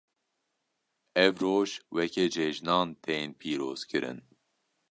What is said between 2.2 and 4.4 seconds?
cejnan tên pîrozkirin.